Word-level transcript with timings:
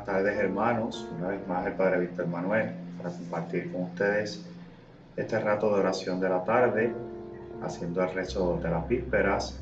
buenas 0.00 0.24
tardes 0.24 0.38
hermanos. 0.38 1.08
Una 1.18 1.28
vez 1.28 1.46
más 1.46 1.66
el 1.66 1.74
Padre 1.74 2.00
Víctor 2.00 2.26
Manuel 2.26 2.70
para 2.96 3.10
compartir 3.10 3.70
con 3.70 3.82
ustedes 3.82 4.46
este 5.16 5.38
rato 5.38 5.74
de 5.74 5.80
oración 5.80 6.20
de 6.20 6.28
la 6.28 6.42
tarde, 6.42 6.94
haciendo 7.62 8.02
el 8.02 8.14
rezo 8.14 8.58
de 8.62 8.70
las 8.70 8.88
vísperas, 8.88 9.60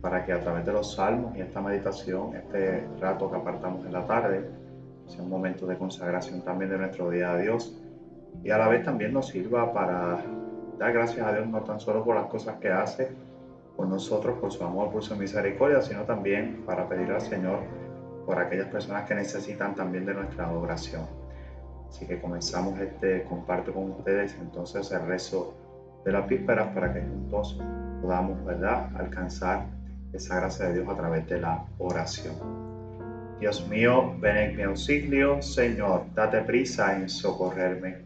para 0.00 0.24
que 0.24 0.32
a 0.32 0.40
través 0.40 0.64
de 0.64 0.72
los 0.72 0.94
salmos 0.94 1.36
y 1.36 1.40
esta 1.40 1.60
meditación, 1.60 2.34
este 2.36 2.86
rato 3.00 3.30
que 3.30 3.36
apartamos 3.36 3.84
en 3.84 3.92
la 3.92 4.06
tarde, 4.06 4.48
sea 5.06 5.22
un 5.22 5.28
momento 5.28 5.66
de 5.66 5.76
consagración 5.76 6.40
también 6.40 6.70
de 6.70 6.78
nuestro 6.78 7.10
día 7.10 7.32
a 7.32 7.36
Dios 7.36 7.76
y 8.42 8.50
a 8.50 8.56
la 8.56 8.68
vez 8.68 8.82
también 8.82 9.12
nos 9.12 9.28
sirva 9.28 9.74
para 9.74 10.22
dar 10.78 10.92
gracias 10.92 11.26
a 11.26 11.32
Dios 11.32 11.46
no 11.48 11.60
tan 11.60 11.80
solo 11.80 12.02
por 12.02 12.16
las 12.16 12.26
cosas 12.26 12.56
que 12.60 12.70
hace 12.70 13.10
por 13.76 13.88
nosotros, 13.88 14.38
por 14.38 14.52
su 14.52 14.64
amor, 14.64 14.90
por 14.90 15.02
su 15.02 15.14
misericordia, 15.16 15.82
sino 15.82 16.04
también 16.04 16.62
para 16.64 16.88
pedir 16.88 17.10
al 17.10 17.20
Señor 17.20 17.58
por 18.26 18.38
aquellas 18.38 18.68
personas 18.68 19.06
que 19.08 19.14
necesitan 19.14 19.74
también 19.74 20.06
de 20.06 20.14
nuestra 20.14 20.50
oración. 20.50 21.06
Así 21.88 22.06
que 22.06 22.20
comenzamos 22.20 22.78
este 22.80 23.24
comparto 23.24 23.72
con 23.72 23.90
ustedes 23.90 24.36
entonces 24.40 24.90
el 24.92 25.06
rezo 25.06 25.54
de 26.04 26.12
las 26.12 26.28
vísperas 26.28 26.68
para 26.72 26.92
que 26.92 27.00
juntos 27.00 27.60
podamos, 28.00 28.44
¿verdad?, 28.44 28.88
alcanzar 28.96 29.66
esa 30.12 30.36
gracia 30.36 30.66
de 30.66 30.74
Dios 30.74 30.88
a 30.88 30.96
través 30.96 31.26
de 31.28 31.40
la 31.40 31.64
oración. 31.78 32.34
Dios 33.40 33.66
mío, 33.68 34.14
ven 34.20 34.36
en 34.36 34.56
mi 34.56 34.62
auxilio, 34.62 35.40
Señor, 35.40 36.04
date 36.14 36.42
prisa 36.42 36.96
en 36.96 37.08
socorrerme. 37.08 37.98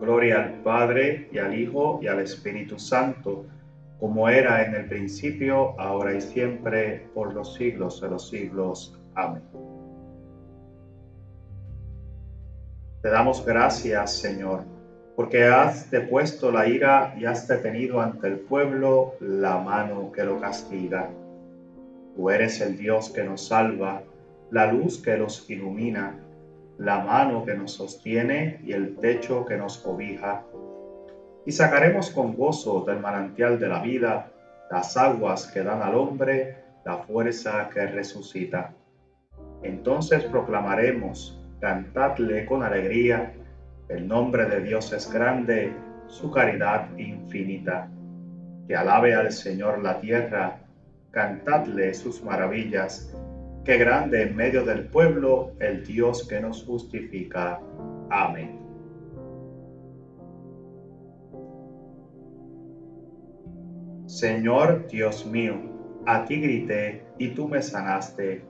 Gloria 0.00 0.42
al 0.42 0.52
Padre 0.62 1.28
y 1.32 1.38
al 1.38 1.58
Hijo 1.58 2.00
y 2.02 2.08
al 2.08 2.20
Espíritu 2.20 2.78
Santo, 2.78 3.46
como 3.98 4.28
era 4.28 4.64
en 4.64 4.74
el 4.74 4.86
principio, 4.86 5.78
ahora 5.80 6.14
y 6.14 6.20
siempre, 6.20 7.08
por 7.14 7.32
los 7.32 7.54
siglos 7.54 8.00
de 8.00 8.08
los 8.08 8.28
siglos. 8.28 8.98
Amén. 9.14 9.42
Te 13.02 13.08
damos 13.08 13.44
gracias, 13.46 14.18
Señor, 14.18 14.64
porque 15.14 15.44
has 15.44 15.90
depuesto 15.90 16.50
la 16.50 16.66
ira 16.66 17.14
y 17.16 17.24
has 17.24 17.46
detenido 17.46 18.00
ante 18.00 18.26
el 18.26 18.40
pueblo 18.40 19.14
la 19.20 19.58
mano 19.58 20.10
que 20.12 20.24
lo 20.24 20.40
castiga. 20.40 21.08
Tú 22.16 22.30
eres 22.30 22.60
el 22.60 22.76
Dios 22.76 23.10
que 23.10 23.24
nos 23.24 23.46
salva, 23.46 24.02
la 24.50 24.72
luz 24.72 24.98
que 24.98 25.16
los 25.16 25.48
ilumina, 25.48 26.18
la 26.78 27.00
mano 27.04 27.44
que 27.44 27.54
nos 27.54 27.72
sostiene 27.72 28.60
y 28.64 28.72
el 28.72 28.96
techo 28.96 29.44
que 29.46 29.56
nos 29.56 29.78
cobija. 29.78 30.44
Y 31.46 31.52
sacaremos 31.52 32.10
con 32.10 32.34
gozo 32.34 32.84
del 32.84 32.98
manantial 32.98 33.58
de 33.58 33.68
la 33.68 33.80
vida 33.80 34.30
las 34.70 34.96
aguas 34.96 35.46
que 35.46 35.62
dan 35.62 35.80
al 35.80 35.94
hombre 35.94 36.56
la 36.84 36.98
fuerza 36.98 37.68
que 37.72 37.86
resucita. 37.86 38.72
Entonces 39.62 40.24
proclamaremos, 40.24 41.40
cantadle 41.60 42.46
con 42.46 42.62
alegría, 42.62 43.32
el 43.88 44.06
nombre 44.06 44.46
de 44.46 44.60
Dios 44.60 44.92
es 44.92 45.12
grande, 45.12 45.72
su 46.06 46.30
caridad 46.30 46.88
infinita. 46.98 47.88
Que 48.68 48.76
alabe 48.76 49.14
al 49.14 49.32
Señor 49.32 49.82
la 49.82 50.00
tierra, 50.00 50.58
cantadle 51.10 51.94
sus 51.94 52.22
maravillas, 52.22 53.12
que 53.64 53.78
grande 53.78 54.22
en 54.22 54.36
medio 54.36 54.64
del 54.64 54.86
pueblo 54.86 55.52
el 55.58 55.84
Dios 55.84 56.26
que 56.28 56.40
nos 56.40 56.64
justifica. 56.64 57.60
Amén. 58.10 58.65
Señor 64.06 64.86
Dios 64.88 65.26
mío, 65.26 65.54
a 66.06 66.24
ti 66.24 66.40
grité 66.40 67.04
y 67.18 67.28
tú 67.28 67.48
me 67.48 67.60
sanaste 67.60 68.42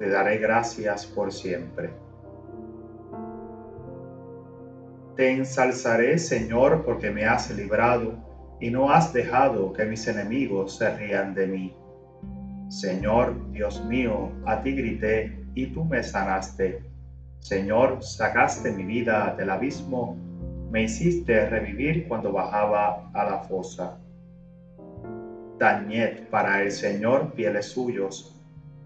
te 0.00 0.08
daré 0.08 0.38
gracias 0.38 1.04
por 1.04 1.30
siempre. 1.30 1.90
Te 5.14 5.30
ensalzaré, 5.30 6.16
Señor, 6.16 6.86
porque 6.86 7.10
me 7.10 7.26
has 7.26 7.50
librado 7.50 8.14
y 8.60 8.70
no 8.70 8.90
has 8.90 9.12
dejado 9.12 9.74
que 9.74 9.84
mis 9.84 10.08
enemigos 10.08 10.78
se 10.78 10.96
rían 10.96 11.34
de 11.34 11.46
mí. 11.46 11.76
Señor, 12.70 13.52
Dios 13.52 13.84
mío, 13.84 14.32
a 14.46 14.62
ti 14.62 14.72
grité 14.72 15.44
y 15.54 15.66
tú 15.66 15.84
me 15.84 16.02
sanaste. 16.02 16.82
Señor, 17.40 18.02
sacaste 18.02 18.72
mi 18.72 18.84
vida 18.84 19.34
del 19.36 19.50
abismo, 19.50 20.16
me 20.70 20.84
hiciste 20.84 21.46
revivir 21.50 22.08
cuando 22.08 22.32
bajaba 22.32 23.10
a 23.12 23.24
la 23.24 23.40
fosa. 23.40 23.98
Tañed 25.60 26.30
para 26.30 26.62
el 26.62 26.72
Señor 26.72 27.32
fieles 27.36 27.66
suyos, 27.66 28.34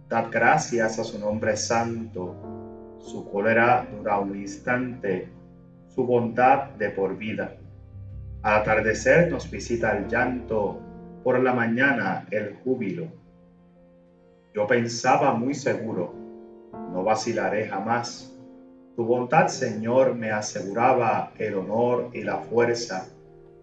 Dad 0.08 0.26
gracias 0.28 0.98
a 0.98 1.04
su 1.04 1.20
nombre 1.20 1.56
santo. 1.56 2.34
Su 2.98 3.30
cólera 3.30 3.86
dura 3.96 4.18
un 4.18 4.36
instante, 4.36 5.28
su 5.86 6.04
bondad 6.04 6.70
de 6.70 6.90
por 6.90 7.16
vida. 7.16 7.54
Al 8.42 8.62
atardecer 8.62 9.30
nos 9.30 9.48
visita 9.48 9.96
el 9.96 10.08
llanto, 10.08 10.80
por 11.22 11.38
la 11.38 11.52
mañana 11.52 12.26
el 12.32 12.56
júbilo. 12.56 13.06
Yo 14.52 14.66
pensaba 14.66 15.32
muy 15.32 15.54
seguro, 15.54 16.12
no 16.92 17.04
vacilaré 17.04 17.68
jamás. 17.68 18.36
Tu 18.96 19.04
bondad, 19.04 19.46
Señor, 19.46 20.16
me 20.16 20.32
aseguraba 20.32 21.34
el 21.38 21.54
honor 21.54 22.10
y 22.12 22.22
la 22.22 22.38
fuerza, 22.38 23.06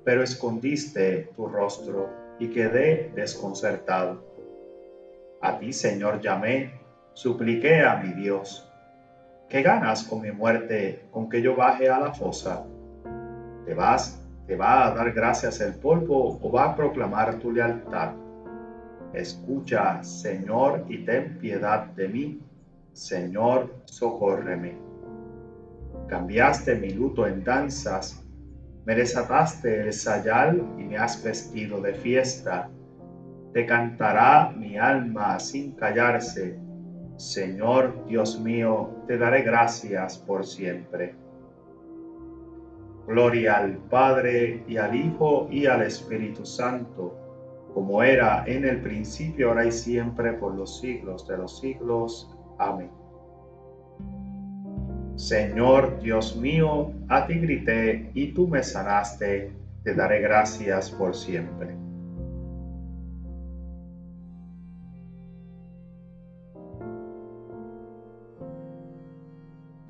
pero 0.05 0.23
escondiste 0.23 1.29
tu 1.35 1.47
rostro 1.47 2.20
y 2.41 2.50
quedé 2.50 3.12
desconcertado. 3.13 4.19
A 5.41 5.59
ti, 5.59 5.72
Señor, 5.72 6.19
llamé, 6.22 6.74
supliqué 7.13 7.81
a 7.81 7.97
mi 7.97 8.13
Dios. 8.13 8.68
¿Qué 9.47 9.62
ganas 9.62 10.03
con 10.03 10.22
mi 10.22 10.31
muerte, 10.31 11.06
con 11.12 11.29
que 11.29 11.44
yo 11.44 11.56
baje 11.56 11.88
a 11.88 12.00
la 12.00 12.12
fosa? 12.16 12.63
¿Te 13.63 13.75
vas, 13.75 14.19
te 14.47 14.56
va 14.56 14.88
a 14.88 14.91
dar 14.91 15.12
gracias 15.12 15.62
el 15.62 15.75
polvo 15.75 16.40
o 16.41 16.52
va 16.52 16.66
a 16.66 16.75
proclamar 16.75 17.35
tu 17.35 17.52
lealtad? 17.52 18.09
Escucha, 19.13 20.02
Señor, 20.03 20.85
y 20.90 21.06
ten 21.06 21.38
piedad 21.38 21.81
de 21.96 22.08
mí. 22.08 22.40
Señor, 22.91 23.72
socórreme. 23.85 24.79
Cambiaste 26.08 26.73
mi 26.75 26.90
luto 26.90 27.28
en 27.28 27.44
danzas, 27.44 28.20
me 28.85 28.95
desataste 28.95 29.81
el 29.81 29.93
sayal 29.93 30.65
y 30.77 30.83
me 30.83 30.97
has 30.97 31.23
vestido 31.23 31.81
de 31.81 31.93
fiesta 31.93 32.69
te 33.53 33.65
cantará 33.65 34.53
mi 34.55 34.77
alma 34.77 35.37
sin 35.39 35.73
callarse. 35.73 36.57
Señor 37.17 38.05
Dios 38.07 38.39
mío, 38.39 38.89
te 39.07 39.17
daré 39.17 39.41
gracias 39.41 40.17
por 40.17 40.45
siempre. 40.45 41.15
Gloria 43.07 43.57
al 43.57 43.77
Padre 43.89 44.63
y 44.67 44.77
al 44.77 44.95
Hijo 44.95 45.47
y 45.51 45.65
al 45.65 45.81
Espíritu 45.81 46.45
Santo, 46.45 47.17
como 47.73 48.01
era 48.03 48.45
en 48.47 48.63
el 48.63 48.81
principio, 48.81 49.49
ahora 49.49 49.65
y 49.65 49.71
siempre, 49.71 50.33
por 50.33 50.55
los 50.55 50.79
siglos 50.79 51.27
de 51.27 51.37
los 51.37 51.59
siglos. 51.59 52.33
Amén. 52.57 53.00
Señor 55.21 56.01
Dios 56.01 56.35
mío, 56.35 56.93
a 57.07 57.27
ti 57.27 57.35
grité 57.35 58.09
y 58.15 58.33
tú 58.33 58.47
me 58.47 58.63
sanaste, 58.63 59.51
te 59.83 59.93
daré 59.93 60.19
gracias 60.19 60.89
por 60.89 61.15
siempre. 61.15 61.75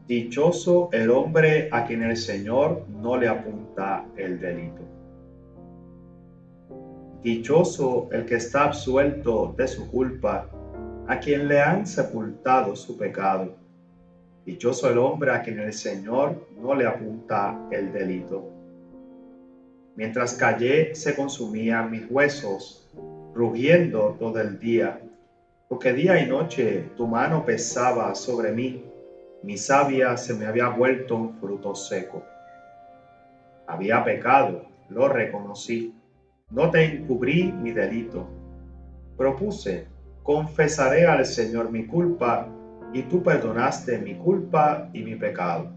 Dichoso 0.05 0.89
el 0.91 1.09
hombre 1.09 1.69
a 1.71 1.85
quien 1.85 2.03
el 2.03 2.17
Señor 2.17 2.85
no 3.01 3.15
le 3.15 3.29
apunta 3.29 4.03
el 4.17 4.37
delito. 4.37 4.81
Dichoso 7.23 8.09
el 8.11 8.25
que 8.25 8.35
está 8.35 8.65
absuelto 8.65 9.55
de 9.57 9.69
su 9.69 9.89
culpa, 9.89 10.49
a 11.07 11.19
quien 11.19 11.47
le 11.47 11.61
han 11.61 11.87
sepultado 11.87 12.75
su 12.75 12.97
pecado. 12.97 13.60
Dichoso 14.45 14.89
el 14.89 14.97
hombre 14.97 15.31
a 15.31 15.41
quien 15.41 15.59
el 15.59 15.73
Señor 15.73 16.47
no 16.59 16.73
le 16.75 16.87
apunta 16.87 17.67
el 17.71 17.91
delito. 17.91 18.43
Mientras 19.95 20.33
callé 20.33 20.95
se 20.95 21.15
consumían 21.15 21.91
mis 21.91 22.09
huesos, 22.09 22.89
rugiendo 23.33 24.15
todo 24.19 24.39
el 24.41 24.59
día, 24.59 24.99
porque 25.69 25.93
día 25.93 26.19
y 26.21 26.27
noche 26.27 26.89
tu 26.97 27.07
mano 27.07 27.45
pesaba 27.45 28.15
sobre 28.15 28.51
mí 28.51 28.91
mi 29.43 29.57
savia 29.57 30.17
se 30.17 30.35
me 30.35 30.45
había 30.45 30.69
vuelto 30.69 31.15
un 31.15 31.33
fruto 31.39 31.73
seco. 31.73 32.23
Había 33.65 34.03
pecado, 34.03 34.67
lo 34.89 35.07
reconocí, 35.07 35.95
no 36.51 36.69
te 36.69 36.83
encubrí 36.83 37.51
mi 37.51 37.71
delito. 37.71 38.27
Propuse, 39.17 39.87
confesaré 40.21 41.07
al 41.07 41.25
Señor 41.25 41.71
mi 41.71 41.87
culpa, 41.87 42.47
y 42.93 43.03
tú 43.03 43.23
perdonaste 43.23 43.97
mi 43.99 44.15
culpa 44.15 44.89
y 44.93 45.03
mi 45.03 45.15
pecado. 45.15 45.71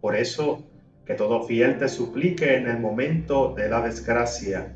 Por 0.00 0.16
eso, 0.16 0.64
que 1.04 1.14
todo 1.14 1.42
fiel 1.42 1.78
te 1.78 1.88
suplique 1.88 2.56
en 2.56 2.68
el 2.68 2.80
momento 2.80 3.54
de 3.54 3.68
la 3.68 3.82
desgracia, 3.82 4.74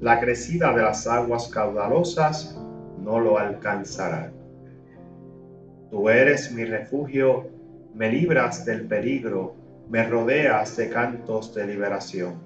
la 0.00 0.20
crecida 0.20 0.74
de 0.74 0.82
las 0.82 1.06
aguas 1.06 1.48
caudalosas 1.48 2.58
no 2.98 3.20
lo 3.20 3.38
alcanzará. 3.38 4.32
Tú 5.90 6.08
eres 6.08 6.52
mi 6.52 6.64
refugio, 6.64 7.48
me 7.94 8.10
libras 8.10 8.64
del 8.64 8.86
peligro, 8.86 9.54
me 9.88 10.02
rodeas 10.04 10.76
de 10.76 10.88
cantos 10.88 11.54
de 11.54 11.66
liberación. 11.66 12.40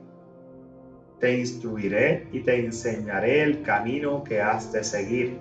Te 1.21 1.39
instruiré 1.39 2.27
y 2.33 2.41
te 2.41 2.59
enseñaré 2.65 3.43
el 3.43 3.63
camino 3.63 4.23
que 4.25 4.43
has 4.43 4.73
de 4.73 4.85
seguir. 4.85 5.39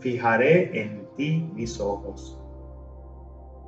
Fijaré 0.00 0.80
en 0.80 1.03
ti 1.16 1.48
mis 1.54 1.80
ojos. 1.80 2.38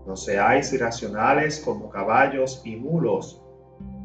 No 0.06 0.16
seáis 0.16 0.72
irracionales 0.72 1.60
como 1.60 1.88
caballos 1.90 2.62
y 2.64 2.76
mulos, 2.76 3.42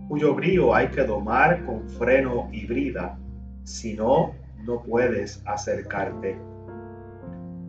cuyo 0.08 0.36
brío 0.36 0.74
hay 0.74 0.88
que 0.90 1.04
domar 1.04 1.64
con 1.66 1.88
freno 1.88 2.50
y 2.52 2.66
brida, 2.66 3.18
si 3.64 3.94
no, 3.94 4.34
no 4.66 4.82
puedes 4.82 5.42
acercarte. 5.46 6.38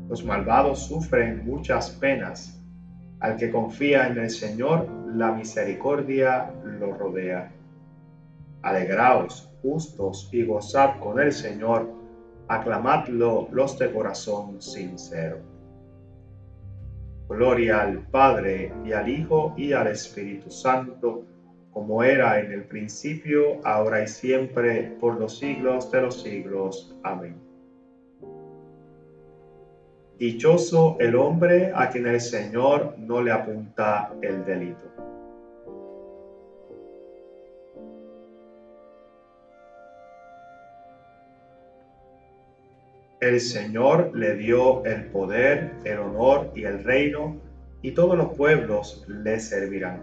Los 0.08 0.24
malvados 0.24 0.86
sufren 0.86 1.44
muchas 1.44 1.90
penas. 1.90 2.60
Al 3.20 3.36
que 3.36 3.50
confía 3.50 4.08
en 4.08 4.18
el 4.18 4.30
Señor, 4.30 4.88
la 5.14 5.32
misericordia 5.32 6.52
lo 6.64 6.94
rodea. 6.94 7.52
Alegraos, 8.62 9.48
justos, 9.62 10.28
y 10.32 10.44
gozad 10.44 10.98
con 10.98 11.20
el 11.20 11.32
Señor, 11.32 11.88
aclamadlo 12.48 13.48
los 13.52 13.78
de 13.78 13.92
corazón 13.92 14.60
sincero. 14.60 15.51
Gloria 17.32 17.80
al 17.80 17.98
Padre, 17.98 18.72
y 18.84 18.92
al 18.92 19.08
Hijo, 19.08 19.54
y 19.56 19.72
al 19.72 19.88
Espíritu 19.88 20.50
Santo, 20.50 21.24
como 21.72 22.04
era 22.04 22.38
en 22.40 22.52
el 22.52 22.64
principio, 22.64 23.60
ahora 23.64 24.02
y 24.02 24.08
siempre, 24.08 24.96
por 25.00 25.18
los 25.18 25.38
siglos 25.38 25.90
de 25.90 26.02
los 26.02 26.22
siglos. 26.22 26.94
Amén. 27.02 27.34
Dichoso 30.18 30.96
el 31.00 31.16
hombre 31.16 31.72
a 31.74 31.88
quien 31.88 32.06
el 32.06 32.20
Señor 32.20 32.94
no 32.98 33.22
le 33.22 33.32
apunta 33.32 34.12
el 34.20 34.44
delito. 34.44 34.84
El 43.22 43.40
Señor 43.40 44.10
le 44.16 44.34
dio 44.34 44.84
el 44.84 45.04
poder, 45.04 45.70
el 45.84 46.00
honor 46.00 46.50
y 46.56 46.64
el 46.64 46.82
reino, 46.82 47.36
y 47.80 47.92
todos 47.92 48.18
los 48.18 48.36
pueblos 48.36 49.04
le 49.06 49.38
servirán. 49.38 50.02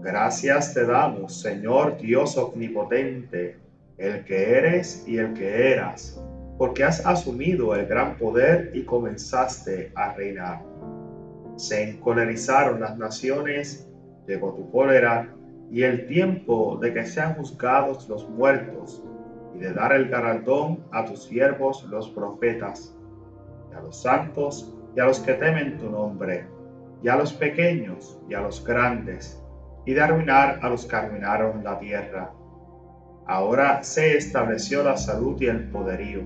Gracias 0.00 0.72
te 0.72 0.86
damos, 0.86 1.38
Señor 1.38 1.98
Dios 1.98 2.38
omnipotente, 2.38 3.58
el 3.98 4.24
que 4.24 4.56
eres 4.56 5.04
y 5.06 5.18
el 5.18 5.34
que 5.34 5.74
eras 5.74 6.18
porque 6.56 6.82
has 6.82 7.04
asumido 7.04 7.74
el 7.74 7.84
gran 7.84 8.16
poder 8.16 8.70
y 8.72 8.84
comenzaste 8.84 9.92
a 9.94 10.14
reinar. 10.14 10.62
Se 11.56 11.90
encolerizaron 11.90 12.80
las 12.80 12.96
naciones, 12.96 13.86
llegó 14.26 14.54
tu 14.54 14.70
cólera 14.70 15.28
y 15.70 15.82
el 15.82 16.06
tiempo 16.06 16.78
de 16.80 16.94
que 16.94 17.04
sean 17.04 17.34
juzgados 17.34 18.08
los 18.08 18.26
muertos 18.30 19.02
y 19.54 19.58
de 19.58 19.72
dar 19.72 19.92
el 19.92 20.08
galardón 20.08 20.84
a 20.92 21.04
tus 21.04 21.24
siervos 21.24 21.84
los 21.84 22.08
profetas, 22.10 22.96
y 23.70 23.74
a 23.74 23.80
los 23.80 24.02
santos 24.02 24.74
y 24.96 25.00
a 25.00 25.06
los 25.06 25.20
que 25.20 25.34
temen 25.34 25.78
tu 25.78 25.90
nombre, 25.90 26.46
y 27.02 27.08
a 27.08 27.16
los 27.16 27.32
pequeños 27.32 28.18
y 28.28 28.34
a 28.34 28.40
los 28.40 28.64
grandes, 28.64 29.42
y 29.84 29.94
de 29.94 30.00
arruinar 30.00 30.60
a 30.62 30.68
los 30.68 30.86
que 30.86 30.96
arruinaron 30.96 31.64
la 31.64 31.78
tierra. 31.78 32.32
Ahora 33.26 33.82
se 33.82 34.16
estableció 34.16 34.82
la 34.82 34.96
salud 34.96 35.40
y 35.40 35.46
el 35.46 35.68
poderío 35.70 36.22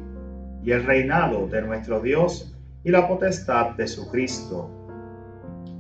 y 0.63 0.73
el 0.73 0.85
reinado 0.85 1.47
de 1.47 1.63
nuestro 1.63 2.01
Dios 2.01 2.57
y 2.83 2.91
la 2.91 3.07
potestad 3.07 3.77
de 3.77 3.87
su 3.87 4.11
Cristo. 4.11 4.71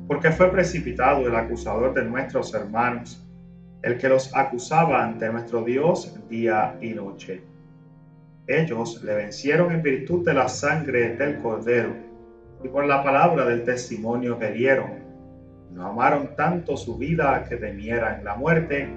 Porque 0.07 0.31
fue 0.31 0.51
precipitado 0.51 1.27
el 1.27 1.35
acusador 1.35 1.93
de 1.95 2.05
nuestros 2.05 2.55
hermanos, 2.55 3.26
el 3.87 3.99
que 3.99 4.09
los 4.09 4.35
acusaba 4.35 5.05
ante 5.05 5.31
nuestro 5.31 5.63
Dios 5.63 6.13
día 6.29 6.77
y 6.81 6.89
noche. 6.89 7.41
Ellos 8.49 9.01
le 9.05 9.15
vencieron 9.15 9.71
en 9.71 9.81
virtud 9.81 10.25
de 10.25 10.35
la 10.35 10.49
sangre 10.49 11.15
del 11.15 11.39
Cordero 11.39 11.95
y 12.65 12.69
por 12.69 12.85
la 12.85 13.05
palabra 13.05 13.45
del 13.45 13.63
testimonio 13.63 14.41
que 14.41 14.51
dieron. 14.51 14.91
No 15.73 15.87
amaron 15.87 16.35
tanto 16.35 16.77
su 16.77 16.99
vida 16.99 17.47
que 17.49 17.59
temieran 17.59 18.25
la 18.25 18.35
muerte. 18.35 18.89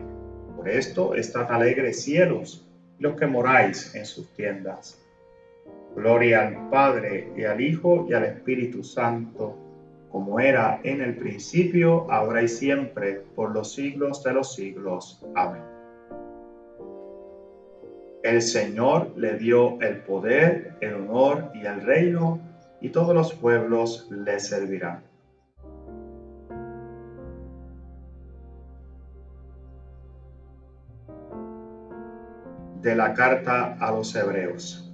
Por 0.56 0.68
esto 0.68 1.14
estad 1.14 1.52
alegres 1.52 2.02
cielos, 2.02 2.68
los 2.98 3.16
que 3.16 3.28
moráis 3.28 3.94
en 3.94 4.08
sus 4.08 4.34
tiendas. 4.34 5.00
Gloria 5.96 6.48
al 6.48 6.68
Padre 6.72 7.32
y 7.38 7.44
al 7.44 7.62
Hijo 7.62 8.08
y 8.10 8.14
al 8.14 8.24
Espíritu 8.24 8.84
Santo, 8.84 9.56
como 10.12 10.40
era 10.40 10.80
en 10.84 11.02
el 11.02 11.16
principio, 11.18 12.12
ahora 12.12 12.42
y 12.42 12.48
siempre, 12.48 13.22
por 13.36 13.52
los 13.52 13.74
siglos 13.74 14.24
de 14.24 14.34
los 14.34 14.56
siglos. 14.56 15.24
Amén. 15.36 15.62
El 18.24 18.42
Señor 18.42 19.14
le 19.16 19.38
dio 19.38 19.80
el 19.82 20.02
poder, 20.02 20.76
el 20.82 20.96
honor 20.96 21.52
y 21.54 21.66
el 21.66 21.82
reino, 21.82 22.40
y 22.82 22.90
todos 22.90 23.16
los 23.16 23.34
pueblos 23.34 24.08
le 24.12 24.40
servirán. 24.40 25.04
De 32.82 32.96
la 32.96 33.14
carta 33.14 33.78
a 33.80 33.92
los 33.92 34.16
Hebreos. 34.16 34.92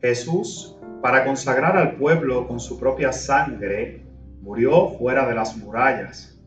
Jesús, 0.00 0.76
para 1.02 1.24
consagrar 1.24 1.76
al 1.76 1.96
pueblo 1.96 2.46
con 2.46 2.60
su 2.60 2.78
propia 2.78 3.12
sangre, 3.12 4.06
murió 4.40 4.90
fuera 4.90 5.26
de 5.26 5.34
las 5.34 5.56
murallas. 5.56 6.40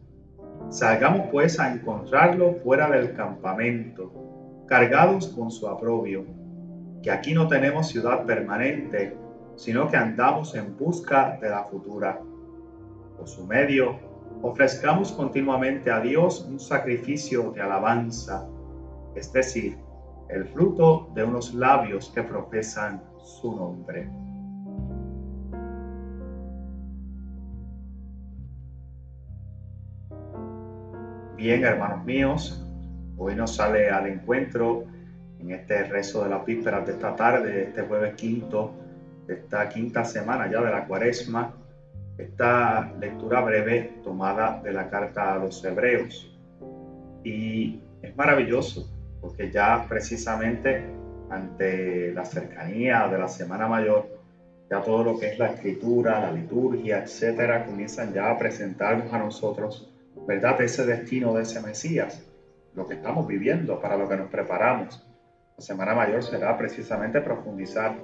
Salgamos 0.70 1.28
pues 1.30 1.60
a 1.60 1.74
encontrarlo 1.74 2.56
fuera 2.64 2.90
del 2.90 3.14
campamento, 3.14 4.14
cargados 4.66 5.28
con 5.28 5.52
su 5.52 5.68
aprobio, 5.68 6.26
que 7.04 7.12
aquí 7.12 7.34
no 7.34 7.50
tenemos 7.50 7.90
ciudad 7.90 8.26
permanente, 8.26 9.18
sino 9.58 9.90
que 9.90 9.98
andamos 9.98 10.56
en 10.56 10.78
busca 10.78 11.38
de 11.42 11.50
la 11.50 11.66
futura. 11.66 12.22
Por 13.18 13.28
su 13.28 13.46
medio, 13.46 14.00
ofrezcamos 14.42 15.12
continuamente 15.12 15.92
a 15.92 16.00
Dios 16.00 16.48
un 16.50 16.62
sacrificio 16.62 17.52
de 17.52 17.62
alabanza, 17.62 18.48
es 19.16 19.34
decir, 19.34 19.78
el 20.30 20.46
fruto 20.46 21.10
de 21.14 21.26
unos 21.26 21.54
labios 21.54 22.10
que 22.16 22.24
profesan 22.24 23.04
su 23.18 23.54
nombre. 23.54 24.10
Bien, 31.38 31.66
hermanos 31.66 32.06
míos, 32.06 32.66
hoy 33.18 33.36
nos 33.36 33.58
sale 33.58 33.90
al 33.90 34.08
encuentro 34.08 34.86
en 35.42 35.52
este 35.52 35.84
rezo 35.84 36.24
de 36.24 36.30
las 36.30 36.46
vísperas 36.46 36.88
de 36.88 36.94
esta 36.94 37.14
tarde, 37.14 37.64
este 37.64 37.82
jueves 37.82 38.16
quinto, 38.16 38.72
de 39.28 39.34
esta 39.34 39.68
quinta 39.68 40.06
semana 40.06 40.50
ya 40.50 40.62
de 40.62 40.72
la 40.72 40.88
cuaresma, 40.88 41.54
esta 42.18 42.90
lectura 43.02 43.42
breve 43.42 43.96
tomada 44.02 44.62
de 44.64 44.72
la 44.72 44.90
carta 44.90 45.34
a 45.34 45.38
los 45.38 45.62
hebreos. 45.66 46.34
Y 47.26 47.82
es 48.02 48.16
maravilloso, 48.16 48.90
porque 49.20 49.52
ya 49.52 49.86
precisamente 49.90 50.86
ante 51.30 52.14
la 52.14 52.24
cercanía 52.24 53.10
de 53.10 53.18
la 53.18 53.28
Semana 53.28 53.68
Mayor, 53.68 54.08
ya 54.70 54.82
todo 54.82 55.04
lo 55.04 55.20
que 55.20 55.34
es 55.34 55.38
la 55.38 55.48
escritura, 55.48 56.22
la 56.22 56.32
liturgia, 56.32 57.04
etcétera, 57.04 57.66
comienzan 57.66 58.14
ya 58.14 58.32
a 58.32 58.40
presentarnos 58.40 59.12
a 59.12 59.18
nosotros, 59.20 59.92
¿verdad? 60.28 60.62
Ese 60.62 60.86
destino 60.86 61.34
de 61.34 61.44
ese 61.44 61.62
Mesías, 61.62 62.26
lo 62.74 62.88
que 62.88 62.96
estamos 62.96 63.28
viviendo, 63.28 63.80
para 63.80 63.98
lo 63.98 64.10
que 64.10 64.18
nos 64.18 64.30
preparamos. 64.30 65.06
La 65.58 65.64
Semana 65.64 65.96
Mayor 65.96 66.24
será 66.24 66.58
precisamente 66.58 67.22
profundizar 67.22 67.96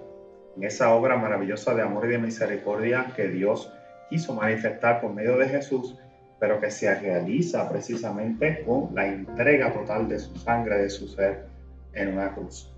en 0.56 0.64
esa 0.64 0.94
obra 0.94 1.18
maravillosa 1.18 1.74
de 1.74 1.82
amor 1.82 2.06
y 2.06 2.10
de 2.10 2.18
misericordia 2.18 3.14
que 3.16 3.28
Dios 3.28 3.72
quiso 4.10 4.34
manifestar 4.34 5.02
por 5.02 5.14
medio 5.14 5.38
de 5.38 5.48
Jesús, 5.48 5.98
pero 6.40 6.60
que 6.60 6.72
se 6.72 6.94
realiza 6.96 7.70
precisamente 7.70 8.64
con 8.66 8.94
la 8.94 9.08
entrega 9.08 9.74
total 9.74 10.08
de 10.10 10.20
su 10.20 10.36
sangre, 10.38 10.80
de 10.80 10.90
su 10.90 11.08
ser 11.08 11.46
en 11.94 12.14
una 12.14 12.34
cruz. 12.34 12.74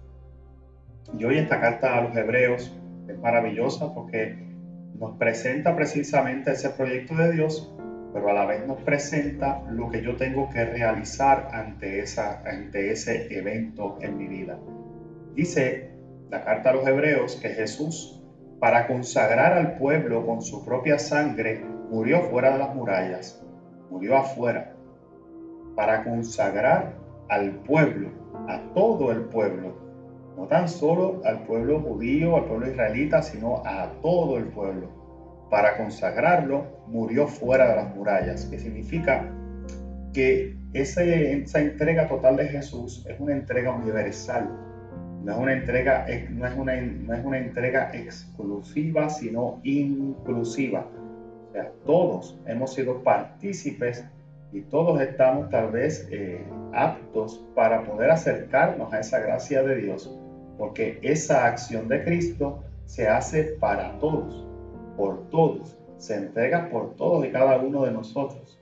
Y 1.18 1.24
hoy 1.26 1.38
esta 1.38 1.60
carta 1.60 1.98
a 1.98 2.02
los 2.02 2.16
hebreos 2.16 2.72
es 3.08 3.18
maravillosa 3.20 3.94
porque 3.94 4.38
nos 5.00 5.18
presenta 5.18 5.76
precisamente 5.76 6.52
ese 6.52 6.70
proyecto 6.70 7.16
de 7.16 7.32
Dios, 7.34 7.74
pero 8.14 8.30
a 8.30 8.34
la 8.34 8.46
vez 8.46 8.66
nos 8.68 8.80
presenta 8.82 9.64
lo 9.70 9.90
que 9.90 10.04
yo 10.04 10.16
tengo 10.16 10.50
que 10.50 10.64
realizar 10.64 11.50
ante, 11.52 12.00
esa, 12.00 12.42
ante 12.46 12.92
ese 12.92 13.28
evento 13.36 13.98
en 14.02 14.18
mi 14.18 14.28
vida. 14.28 14.60
Dice 15.34 15.90
la 16.30 16.44
carta 16.44 16.70
a 16.70 16.74
los 16.74 16.88
hebreos 16.88 17.36
que 17.42 17.50
Jesús, 17.50 18.22
para 18.60 18.88
consagrar 18.88 19.54
al 19.54 19.78
pueblo 19.78 20.26
con 20.26 20.42
su 20.42 20.64
propia 20.64 21.00
sangre, 21.00 21.66
murió 21.90 22.22
fuera 22.22 22.52
de 22.52 22.60
las 22.60 22.74
murallas, 22.76 23.44
murió 23.90 24.16
afuera, 24.16 24.74
para 25.76 26.04
consagrar 26.04 26.94
al 27.30 27.52
pueblo, 27.64 28.10
a 28.48 28.60
todo 28.74 29.12
el 29.12 29.22
pueblo, 29.22 29.76
no 30.38 30.48
tan 30.48 30.70
solo 30.70 31.22
al 31.26 31.44
pueblo 31.44 31.80
judío, 31.82 32.36
al 32.36 32.46
pueblo 32.46 32.68
israelita, 32.68 33.22
sino 33.22 33.64
a 33.66 33.92
todo 34.02 34.38
el 34.38 34.46
pueblo. 34.46 35.03
Para 35.54 35.78
consagrarlo, 35.78 36.66
murió 36.88 37.28
fuera 37.28 37.70
de 37.70 37.76
las 37.76 37.96
murallas, 37.96 38.46
que 38.46 38.58
significa 38.58 39.30
que 40.12 40.58
esa, 40.74 41.04
entrega 41.04 42.08
total 42.08 42.38
de 42.38 42.48
Jesús 42.48 43.06
es 43.08 43.20
una 43.20 43.34
entrega 43.34 43.70
universal, 43.70 44.50
no 45.24 45.32
es 45.32 45.38
una 45.38 45.54
entrega, 45.54 46.08
no 46.32 46.48
es 46.48 46.58
una, 46.58 46.82
no 46.82 47.14
es 47.14 47.24
una 47.24 47.38
entrega 47.38 47.92
exclusiva, 47.94 49.12
sino 49.12 49.60
inclusiva. 49.62 50.88
O 51.54 51.86
todos 51.86 52.36
hemos 52.48 52.74
sido 52.74 53.04
partícipes 53.04 54.04
y 54.52 54.62
todos 54.62 55.00
estamos 55.02 55.52
tal 55.52 55.70
vez 55.70 56.08
eh, 56.10 56.44
aptos 56.74 57.46
para 57.54 57.84
poder 57.84 58.10
acercarnos 58.10 58.92
a 58.92 59.02
esa 59.02 59.20
gracia 59.20 59.62
de 59.62 59.76
Dios, 59.76 60.20
porque 60.58 60.98
esa 61.04 61.46
acción 61.46 61.88
de 61.90 62.04
Cristo 62.04 62.64
se 62.86 63.08
hace 63.08 63.44
para 63.60 64.00
todos, 64.00 64.48
por 64.98 65.30
todos, 65.30 65.78
se 65.98 66.16
entrega 66.16 66.70
por 66.70 66.96
todos 66.96 67.26
y 67.26 67.32
cada 67.32 67.58
uno 67.58 67.84
de 67.84 67.92
nosotros. 67.92 68.60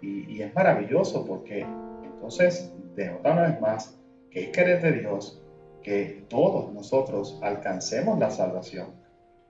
Y, 0.00 0.30
y 0.30 0.42
es 0.42 0.54
maravilloso 0.54 1.24
porque 1.24 1.66
entonces 2.04 2.74
denota 2.94 3.32
una 3.32 3.42
vez 3.42 3.60
más 3.60 3.98
que 4.30 4.44
es 4.44 4.48
querer 4.50 4.82
de 4.82 4.92
Dios 4.92 5.40
que 5.84 6.24
todos 6.28 6.72
nosotros 6.72 7.38
alcancemos 7.42 8.18
la 8.18 8.30
salvación, 8.30 8.88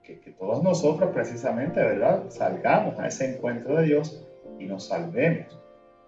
que, 0.02 0.16
todos 0.38 0.62
nosotros 0.62 1.10
precisamente, 1.14 1.80
¿verdad? 1.80 2.24
Salgamos 2.28 2.98
a 2.98 3.06
ese 3.06 3.36
encuentro 3.36 3.76
de 3.76 3.84
Dios 3.84 4.26
y 4.58 4.66
nos 4.66 4.88
salvemos, 4.88 5.58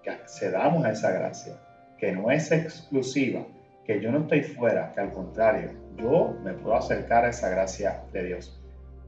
que 0.02 0.10
accedamos 0.10 0.84
a 0.84 0.90
esa 0.90 1.12
gracia, 1.12 1.54
que 1.96 2.12
no 2.12 2.30
es 2.30 2.50
exclusiva, 2.52 3.46
que 3.84 4.00
yo 4.00 4.10
no 4.10 4.18
estoy 4.18 4.42
fuera, 4.42 4.92
que 4.92 5.00
al 5.00 5.12
contrario, 5.12 5.70
yo 5.96 6.34
me 6.42 6.52
puedo 6.52 6.76
acercar 6.76 7.24
a 7.24 7.30
esa 7.30 7.48
gracia 7.48 8.02
de 8.12 8.24
Dios. 8.24 8.60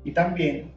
Y 0.04 0.12
también, 0.12 0.72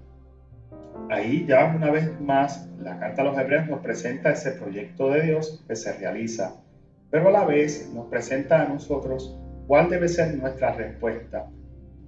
ahí 1.10 1.46
ya 1.48 1.74
una 1.76 1.92
vez 1.92 2.20
más, 2.22 2.70
la 2.80 3.00
carta 3.00 3.22
a 3.22 3.26
los 3.26 3.38
hebreos 3.38 3.68
nos 3.68 3.80
presenta 3.82 4.32
ese 4.32 4.52
proyecto 4.52 5.10
de 5.10 5.22
Dios 5.22 5.64
que 5.68 5.76
se 5.76 5.94
realiza, 5.94 6.56
pero 7.10 7.30
a 7.30 7.32
la 7.32 7.46
vez 7.46 7.92
nos 7.94 8.08
presenta 8.08 8.62
a 8.62 8.68
nosotros 8.68 9.38
¿Cuál 9.72 9.90
debe 9.90 10.10
ser 10.10 10.36
nuestra 10.36 10.74
respuesta? 10.74 11.48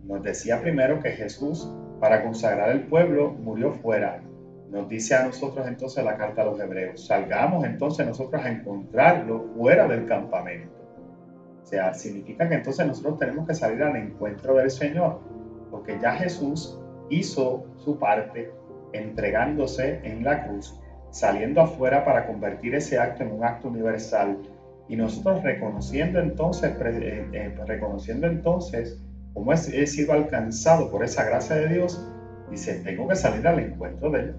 Nos 0.04 0.22
decía 0.22 0.60
primero 0.60 1.00
que 1.00 1.12
Jesús, 1.12 1.72
para 2.02 2.22
consagrar 2.22 2.72
el 2.72 2.82
pueblo, 2.82 3.32
murió 3.32 3.72
fuera. 3.72 4.22
Nos 4.70 4.90
dice 4.90 5.16
a 5.16 5.24
nosotros 5.24 5.66
entonces 5.66 6.04
la 6.04 6.18
carta 6.18 6.42
a 6.42 6.46
los 6.46 6.60
hebreos, 6.60 7.06
salgamos 7.06 7.64
entonces 7.64 8.06
nosotros 8.06 8.44
a 8.44 8.50
encontrarlo 8.50 9.46
fuera 9.56 9.88
del 9.88 10.06
campamento. 10.08 10.74
O 11.64 11.66
sea, 11.66 11.94
significa 11.94 12.50
que 12.50 12.56
entonces 12.56 12.86
nosotros 12.86 13.18
tenemos 13.18 13.48
que 13.48 13.54
salir 13.54 13.82
al 13.82 13.96
encuentro 13.96 14.56
del 14.56 14.70
Señor, 14.70 15.22
porque 15.72 15.98
ya 16.02 16.16
Jesús 16.16 16.78
hizo 17.10 17.66
su 17.78 17.98
parte 17.98 18.52
entregándose 18.94 20.00
en 20.04 20.24
la 20.24 20.48
cruz, 20.48 20.80
saliendo 21.12 21.62
afuera 21.62 22.06
para 22.06 22.26
convertir 22.26 22.76
ese 22.76 22.98
acto 22.98 23.24
en 23.24 23.32
un 23.32 23.44
acto 23.44 23.68
universal 23.68 24.38
y 24.88 24.96
nosotros 24.96 25.44
reconociendo 25.44 26.20
entonces, 26.20 26.76
eh, 26.80 27.28
eh, 27.34 27.56
reconociendo 27.66 28.28
entonces 28.28 29.02
cómo 29.34 29.54
he, 29.54 29.58
sido 29.58 30.14
alcanzado 30.14 30.92
por 30.92 31.04
esa 31.04 31.24
gracia 31.24 31.56
de 31.56 31.74
Dios, 31.74 32.06
dice, 32.52 32.76
tengo 32.84 33.08
que 33.08 33.16
salir 33.16 33.48
al 33.48 33.60
encuentro 33.60 34.12
de 34.12 34.20
Él. 34.20 34.36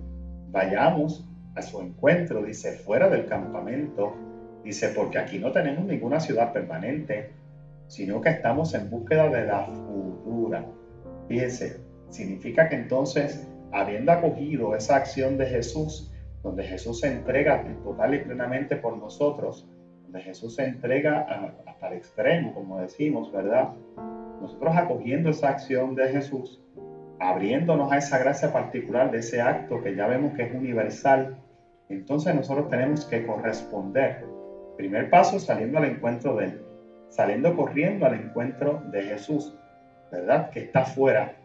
Vayamos 0.50 1.28
a 1.56 1.62
su 1.62 1.80
encuentro, 1.80 2.42
dice, 2.42 2.72
fuera 2.72 3.08
del 3.08 3.26
campamento, 3.26 4.14
dice, 4.62 4.88
porque 4.88 5.18
aquí 5.18 5.38
no 5.38 5.52
tenemos 5.52 5.84
ninguna 5.84 6.20
ciudad 6.20 6.52
permanente, 6.52 7.30
sino 7.88 8.20
que 8.20 8.30
estamos 8.30 8.74
en 8.74 8.90
búsqueda 8.90 9.28
de 9.28 9.46
la 9.46 9.64
futura. 9.66 10.64
Fíjense, 11.28 11.80
significa 12.10 12.68
que 12.68 12.76
entonces, 12.76 13.48
habiendo 13.74 14.12
acogido 14.12 14.74
esa 14.74 14.96
acción 14.96 15.36
de 15.36 15.46
Jesús, 15.46 16.12
donde 16.42 16.64
Jesús 16.64 17.00
se 17.00 17.08
entrega 17.08 17.64
total 17.82 18.14
y 18.14 18.18
plenamente 18.20 18.76
por 18.76 18.96
nosotros, 18.96 19.68
Jesús 20.20 20.54
se 20.56 20.64
entrega 20.64 21.26
hasta 21.66 21.88
el 21.88 21.94
extremo, 21.94 22.54
como 22.54 22.80
decimos, 22.80 23.32
¿verdad? 23.32 23.70
Nosotros 24.40 24.76
acogiendo 24.76 25.30
esa 25.30 25.50
acción 25.50 25.94
de 25.94 26.08
Jesús, 26.08 26.62
abriéndonos 27.18 27.90
a 27.92 27.98
esa 27.98 28.18
gracia 28.18 28.52
particular 28.52 29.10
de 29.10 29.18
ese 29.18 29.40
acto 29.40 29.82
que 29.82 29.94
ya 29.94 30.06
vemos 30.06 30.34
que 30.34 30.44
es 30.44 30.54
universal, 30.54 31.36
entonces 31.88 32.34
nosotros 32.34 32.68
tenemos 32.68 33.04
que 33.06 33.26
corresponder. 33.26 34.24
Primer 34.76 35.10
paso, 35.10 35.38
saliendo 35.38 35.78
al 35.78 35.84
encuentro 35.84 36.36
de 36.36 36.46
Él, 36.46 36.62
saliendo 37.08 37.54
corriendo 37.54 38.06
al 38.06 38.14
encuentro 38.14 38.82
de 38.90 39.02
Jesús, 39.02 39.56
¿verdad? 40.10 40.50
Que 40.50 40.60
está 40.60 40.84
fuera, 40.84 41.36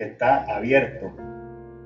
que 0.00 0.06
está 0.06 0.44
abierto, 0.44 1.12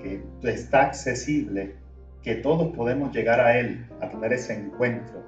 que 0.00 0.22
está 0.48 0.82
accesible, 0.82 1.74
que 2.22 2.36
todos 2.36 2.72
podemos 2.76 3.12
llegar 3.12 3.40
a 3.40 3.58
Él, 3.58 3.86
a 4.00 4.08
tener 4.08 4.32
ese 4.32 4.54
encuentro 4.54 5.24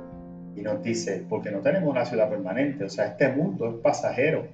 y 0.55 0.63
nos 0.63 0.81
dice, 0.85 1.27
porque 1.29 1.51
no 1.51 1.63
tenemos 1.63 1.91
una 1.91 2.05
ciudad 2.05 2.31
permanente, 2.31 2.85
o 2.85 2.89
sea, 2.89 3.07
este 3.07 3.29
mundo 3.29 3.71
es 3.71 3.75
pasajero, 3.83 4.47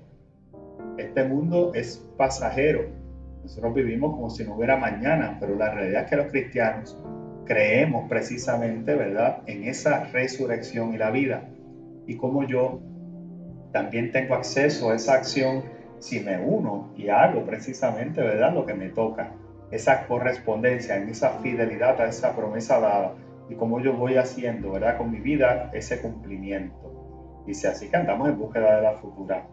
este 0.96 1.24
mundo 1.24 1.72
es 1.74 2.02
pasajero. 2.16 2.86
Nosotros 3.42 3.74
vivimos 3.74 4.14
como 4.14 4.30
si 4.30 4.44
no 4.44 4.54
hubiera 4.54 4.78
mañana, 4.78 5.36
pero 5.38 5.54
la 5.54 5.70
realidad 5.70 6.04
es 6.04 6.10
que 6.10 6.16
los 6.16 6.26
cristianos 6.28 6.98
creemos 7.44 8.08
precisamente, 8.08 8.94
¿verdad?, 8.94 9.42
en 9.44 9.64
esa 9.64 10.04
resurrección 10.04 10.94
y 10.94 10.96
la 10.96 11.10
vida. 11.10 11.50
Y 12.06 12.16
como 12.16 12.46
yo 12.46 12.80
también 13.72 14.10
tengo 14.10 14.34
acceso 14.36 14.90
a 14.90 14.94
esa 14.94 15.16
acción 15.16 15.81
si 16.02 16.18
me 16.18 16.36
uno 16.36 16.90
y 16.96 17.08
hago 17.08 17.46
precisamente, 17.46 18.20
¿verdad?, 18.20 18.52
lo 18.52 18.66
que 18.66 18.74
me 18.74 18.88
toca, 18.88 19.34
esa 19.70 20.06
correspondencia, 20.08 20.96
en 20.96 21.08
esa 21.08 21.30
fidelidad 21.38 22.00
a 22.00 22.08
esa 22.08 22.34
promesa 22.34 22.80
dada 22.80 23.14
y 23.48 23.54
cómo 23.54 23.80
yo 23.80 23.94
voy 23.94 24.16
haciendo, 24.16 24.72
¿verdad? 24.72 24.98
Con 24.98 25.12
mi 25.12 25.20
vida 25.20 25.70
ese 25.72 26.00
cumplimiento. 26.00 27.44
Dice, 27.46 27.68
así 27.68 27.88
que 27.88 27.96
andamos 27.96 28.28
en 28.28 28.38
búsqueda 28.38 28.76
de 28.76 28.82
la 28.82 28.94
futura. 28.94 29.46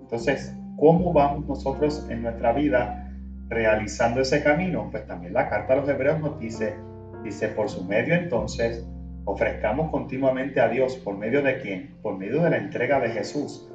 Entonces, 0.00 0.52
¿cómo 0.76 1.12
vamos 1.12 1.46
nosotros 1.46 2.04
en 2.10 2.22
nuestra 2.22 2.52
vida 2.52 3.08
realizando 3.48 4.20
ese 4.20 4.42
camino? 4.42 4.88
Pues 4.90 5.06
también 5.06 5.32
la 5.32 5.48
carta 5.48 5.74
a 5.74 5.76
los 5.76 5.88
hebreos 5.88 6.18
nos 6.18 6.40
dice, 6.40 6.74
dice, 7.22 7.48
por 7.48 7.68
su 7.68 7.84
medio 7.84 8.14
entonces, 8.14 8.84
ofrezcamos 9.24 9.92
continuamente 9.92 10.60
a 10.60 10.68
Dios, 10.68 10.96
¿por 10.96 11.16
medio 11.16 11.40
de 11.40 11.60
quién? 11.60 11.94
Por 12.02 12.18
medio 12.18 12.42
de 12.42 12.50
la 12.50 12.56
entrega 12.56 12.98
de 12.98 13.10
Jesús. 13.10 13.67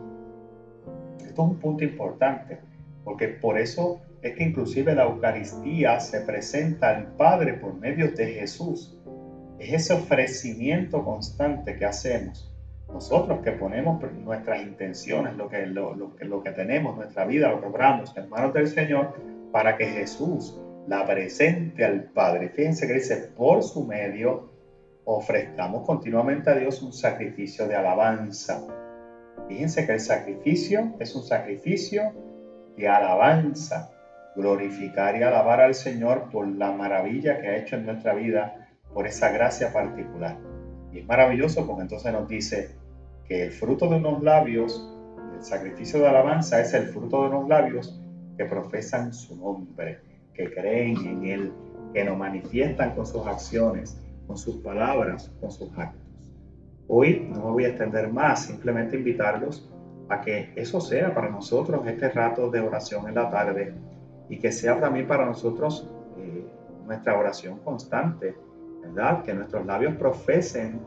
Esto 1.34 1.46
es 1.46 1.50
un 1.50 1.58
punto 1.58 1.84
importante, 1.84 2.60
porque 3.04 3.28
por 3.28 3.58
eso 3.58 4.02
es 4.22 4.36
que 4.36 4.44
inclusive 4.44 4.94
la 4.94 5.06
Eucaristía 5.06 6.00
se 6.00 6.22
presenta 6.22 6.96
al 6.96 7.08
Padre 7.16 7.56
por 7.56 7.74
medio 7.74 8.12
de 8.12 8.28
Jesús 8.34 8.96
es 9.58 9.74
ese 9.74 9.94
ofrecimiento 9.94 11.04
constante 11.04 11.76
que 11.76 11.86
hacemos. 11.86 12.54
Nosotros 12.88 13.40
que 13.44 13.54
ponemos 13.54 14.00
nuestras 14.24 14.62
intenciones, 14.62 15.36
lo 15.36 15.50
que, 15.50 15.66
lo, 15.66 15.96
lo, 15.96 16.44
que 16.44 16.52
tenemos, 16.52 16.96
nuestra 16.96 17.26
vida, 17.26 17.50
lo 17.50 17.62
logramos 17.62 18.16
en 18.16 18.30
manos 18.30 18.54
del 18.54 18.68
Señor 18.68 19.16
para 19.52 19.76
que 19.76 19.88
Jesús 19.88 20.62
la 20.88 21.04
presente 21.04 21.84
al 21.84 22.12
Padre. 22.12 22.50
Fíjense 22.50 22.86
que 22.86 22.94
dice, 22.94 23.32
por 23.36 23.64
su 23.64 23.88
medio 23.88 24.52
ofrezcamos 25.06 25.84
continuamente 25.84 26.52
a 26.52 26.54
Dios 26.54 26.84
un 26.84 26.94
sacrificio 26.94 27.68
de 27.68 27.76
alabanza. 27.76 28.83
Fíjense 29.48 29.86
que 29.86 29.94
el 29.94 30.00
sacrificio 30.00 30.94
es 31.00 31.16
un 31.16 31.24
sacrificio 31.24 32.14
de 32.78 32.88
alabanza. 32.88 33.90
Glorificar 34.36 35.16
y 35.16 35.22
alabar 35.22 35.62
al 35.62 35.76
Señor 35.76 36.30
por 36.32 36.48
la 36.48 36.72
maravilla 36.72 37.40
que 37.40 37.48
ha 37.50 37.58
hecho 37.58 37.76
en 37.76 37.86
nuestra 37.86 38.16
vida 38.16 38.68
por 38.92 39.06
esa 39.06 39.32
gracia 39.32 39.72
particular. 39.72 40.38
Y 40.92 41.00
es 41.00 41.06
maravilloso 41.06 41.68
porque 41.68 41.84
entonces 41.84 42.12
nos 42.12 42.28
dice 42.28 42.76
que 43.28 43.44
el 43.44 43.52
fruto 43.52 43.88
de 43.88 43.98
unos 43.98 44.24
labios, 44.24 44.92
el 45.36 45.44
sacrificio 45.44 46.00
de 46.00 46.08
alabanza 46.08 46.60
es 46.62 46.74
el 46.74 46.88
fruto 46.88 47.22
de 47.22 47.30
unos 47.30 47.48
labios 47.48 48.02
que 48.38 48.46
profesan 48.46 49.14
su 49.14 49.36
nombre, 49.36 50.00
que 50.34 50.52
creen 50.52 50.98
en 51.06 51.26
Él, 51.26 51.54
que 51.94 52.04
nos 52.04 52.18
manifiestan 52.18 52.96
con 52.96 53.06
sus 53.06 53.26
acciones, 53.28 54.00
con 54.26 54.38
sus 54.38 54.58
palabras, 54.58 55.32
con 55.40 55.52
sus 55.52 55.70
actos. 55.78 56.03
Hoy 56.88 57.28
no 57.32 57.46
me 57.46 57.52
voy 57.52 57.66
a 57.66 57.70
extender 57.70 58.12
más, 58.12 58.46
simplemente 58.46 58.98
invitarlos 58.98 59.70
a 60.10 60.22
que 60.22 60.52
eso 60.56 60.82
sea 60.82 61.14
para 61.14 61.30
nosotros 61.30 61.86
este 61.88 62.10
rato 62.10 62.50
de 62.50 62.60
oración 62.60 63.08
en 63.08 63.16
la 63.16 63.30
tarde 63.30 63.74
y 64.30 64.38
que 64.38 64.52
sea 64.52 64.80
también 64.80 65.08
para 65.08 65.26
nosotros 65.26 65.90
eh, 66.18 66.46
nuestra 66.86 67.18
oración 67.18 67.60
constante 67.60 68.36
¿verdad? 68.84 69.24
Que 69.24 69.34
nuestros 69.34 69.66
labios 69.66 69.96
profesen 69.96 70.82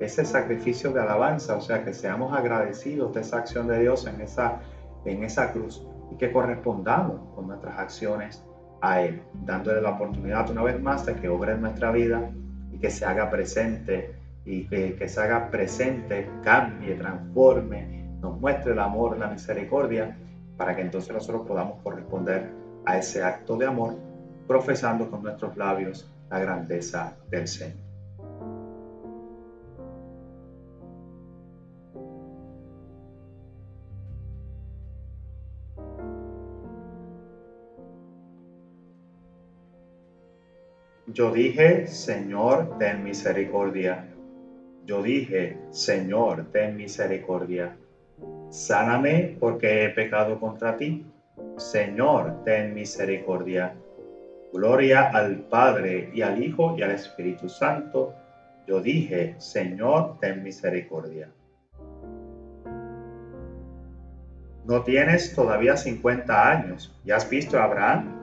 ese 0.00 0.24
sacrificio 0.24 0.92
de 0.92 1.00
alabanza, 1.00 1.56
o 1.56 1.60
sea, 1.60 1.84
que 1.84 1.94
seamos 1.94 2.36
agradecidos 2.36 3.14
de 3.14 3.20
esa 3.20 3.38
acción 3.38 3.66
de 3.68 3.80
Dios 3.80 4.06
en 4.06 4.20
esa, 4.20 4.60
en 5.04 5.24
esa 5.24 5.52
cruz 5.52 5.86
y 6.10 6.16
que 6.16 6.32
correspondamos 6.32 7.20
con 7.34 7.46
nuestras 7.48 7.78
acciones 7.78 8.44
a 8.82 9.00
Él, 9.00 9.22
dándole 9.44 9.80
la 9.80 9.90
oportunidad 9.90 10.50
una 10.50 10.62
vez 10.62 10.80
más 10.80 11.06
de 11.06 11.14
que 11.14 11.28
obre 11.28 11.52
en 11.52 11.62
nuestra 11.62 11.92
vida 11.92 12.30
y 12.72 12.78
que 12.78 12.90
se 12.90 13.06
haga 13.06 13.30
presente 13.30 14.14
y 14.46 14.64
que, 14.68 15.08
se 15.08 15.20
haga 15.20 15.50
presente, 15.50 16.30
cambie, 16.42 16.94
transforme 16.94 17.96
nos 18.20 18.40
muestre 18.40 18.72
el 18.72 18.78
amor, 18.78 19.18
la 19.18 19.26
misericordia, 19.26 20.16
para 20.56 20.74
que 20.74 20.82
entonces 20.82 21.12
nosotros 21.12 21.46
podamos 21.46 21.82
corresponder 21.82 22.50
a 22.86 22.96
ese 22.96 23.22
acto 23.22 23.56
de 23.56 23.66
amor, 23.66 23.96
profesando 24.46 25.10
con 25.10 25.22
nuestros 25.22 25.56
labios 25.56 26.10
la 26.30 26.38
grandeza 26.38 27.16
del 27.28 27.46
Señor. 27.46 27.86
Yo 41.08 41.32
dije, 41.32 41.86
Señor, 41.86 42.76
ten 42.78 43.02
misericordia. 43.02 44.15
Yo 44.86 45.02
dije, 45.02 45.58
Señor, 45.70 46.46
ten 46.52 46.76
misericordia. 46.76 47.76
Sáname 48.50 49.36
porque 49.40 49.84
he 49.84 49.88
pecado 49.90 50.38
contra 50.38 50.76
ti. 50.76 51.04
Señor, 51.56 52.44
ten 52.44 52.72
misericordia. 52.72 53.74
Gloria 54.52 55.10
al 55.10 55.40
Padre 55.40 56.10
y 56.14 56.22
al 56.22 56.40
Hijo 56.40 56.76
y 56.78 56.82
al 56.82 56.92
Espíritu 56.92 57.48
Santo. 57.48 58.14
Yo 58.68 58.80
dije, 58.80 59.34
Señor, 59.38 60.20
ten 60.20 60.44
misericordia. 60.44 61.30
No 64.64 64.82
tienes 64.84 65.34
todavía 65.34 65.76
50 65.76 66.50
años 66.50 66.96
y 67.04 67.10
has 67.10 67.28
visto 67.28 67.58
a 67.58 67.64
Abraham 67.64 68.16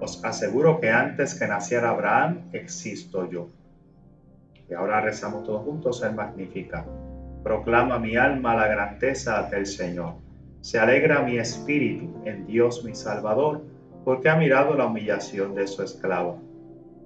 os 0.00 0.24
aseguro 0.24 0.80
que 0.80 0.90
antes 0.90 1.34
que 1.34 1.46
naciera 1.46 1.90
Abraham 1.90 2.50
existo 2.52 3.28
yo. 3.30 3.50
Y 4.70 4.74
ahora 4.74 5.00
rezamos 5.00 5.44
todos 5.44 5.64
juntos 5.64 6.02
el 6.02 6.14
Magnificat. 6.14 6.86
Proclama 7.42 7.98
mi 7.98 8.16
alma 8.16 8.54
la 8.54 8.68
grandeza 8.68 9.42
del 9.44 9.66
Señor. 9.66 10.14
Se 10.60 10.78
alegra 10.78 11.22
mi 11.22 11.38
espíritu 11.38 12.22
en 12.24 12.46
Dios 12.46 12.84
mi 12.84 12.94
Salvador, 12.94 13.62
porque 14.04 14.28
ha 14.28 14.36
mirado 14.36 14.74
la 14.74 14.86
humillación 14.86 15.54
de 15.54 15.66
su 15.66 15.82
esclavo. 15.82 16.40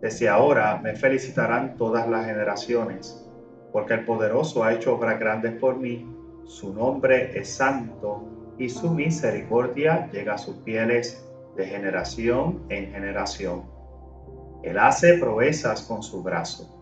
Desde 0.00 0.28
ahora 0.28 0.80
me 0.82 0.94
felicitarán 0.96 1.76
todas 1.76 2.08
las 2.08 2.26
generaciones, 2.26 3.24
porque 3.72 3.94
el 3.94 4.04
poderoso 4.04 4.64
ha 4.64 4.72
hecho 4.72 4.94
obras 4.96 5.20
grandes 5.20 5.52
por 5.60 5.76
mí. 5.76 6.06
Su 6.44 6.74
nombre 6.74 7.38
es 7.38 7.48
santo 7.50 8.24
y 8.58 8.68
su 8.68 8.90
misericordia 8.90 10.10
llega 10.10 10.34
a 10.34 10.38
sus 10.38 10.56
fieles 10.64 11.24
de 11.56 11.66
generación 11.66 12.62
en 12.68 12.90
generación. 12.90 13.62
Él 14.62 14.78
hace 14.78 15.18
proezas 15.18 15.82
con 15.82 16.02
su 16.02 16.22
brazo, 16.22 16.81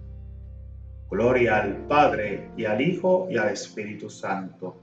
Gloria 1.11 1.57
al 1.57 1.75
Padre 1.87 2.51
y 2.55 2.63
al 2.63 2.79
Hijo 2.79 3.27
y 3.29 3.37
al 3.37 3.49
Espíritu 3.49 4.09
Santo, 4.09 4.77